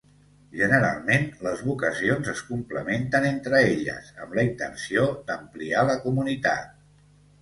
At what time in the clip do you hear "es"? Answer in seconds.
2.33-2.41